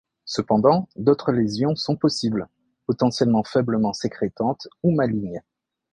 [0.25, 2.49] Cependant, d'autres lésions sont possibles,
[2.87, 5.43] potentiellement faiblement sécrétantes ou malignes.